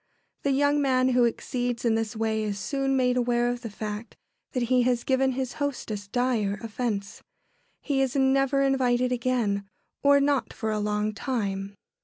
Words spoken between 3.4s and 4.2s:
of the fact